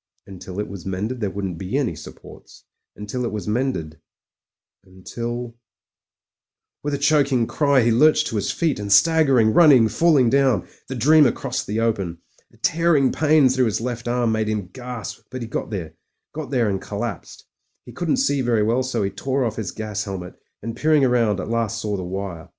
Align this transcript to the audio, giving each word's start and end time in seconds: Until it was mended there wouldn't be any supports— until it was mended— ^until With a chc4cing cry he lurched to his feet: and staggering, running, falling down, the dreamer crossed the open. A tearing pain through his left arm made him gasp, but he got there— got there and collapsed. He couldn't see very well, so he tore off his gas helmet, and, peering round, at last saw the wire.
Until 0.25 0.59
it 0.59 0.67
was 0.67 0.83
mended 0.83 1.19
there 1.19 1.29
wouldn't 1.29 1.59
be 1.59 1.77
any 1.77 1.95
supports— 1.95 2.63
until 2.95 3.23
it 3.23 3.31
was 3.31 3.47
mended— 3.47 3.99
^until 4.87 5.53
With 6.81 6.95
a 6.95 6.97
chc4cing 6.97 7.47
cry 7.47 7.81
he 7.83 7.91
lurched 7.91 8.25
to 8.25 8.37
his 8.37 8.49
feet: 8.51 8.79
and 8.79 8.91
staggering, 8.91 9.53
running, 9.53 9.87
falling 9.89 10.31
down, 10.31 10.67
the 10.87 10.95
dreamer 10.95 11.31
crossed 11.31 11.67
the 11.67 11.81
open. 11.81 12.17
A 12.51 12.57
tearing 12.57 13.11
pain 13.11 13.47
through 13.47 13.65
his 13.65 13.79
left 13.79 14.07
arm 14.07 14.31
made 14.31 14.47
him 14.47 14.71
gasp, 14.73 15.21
but 15.29 15.43
he 15.43 15.47
got 15.47 15.69
there— 15.69 15.93
got 16.33 16.49
there 16.49 16.67
and 16.67 16.81
collapsed. 16.81 17.45
He 17.85 17.91
couldn't 17.91 18.17
see 18.17 18.41
very 18.41 18.63
well, 18.63 18.81
so 18.81 19.03
he 19.03 19.11
tore 19.11 19.45
off 19.45 19.57
his 19.57 19.69
gas 19.69 20.05
helmet, 20.05 20.33
and, 20.63 20.75
peering 20.75 21.03
round, 21.03 21.39
at 21.39 21.47
last 21.47 21.79
saw 21.79 21.95
the 21.95 22.03
wire. 22.03 22.49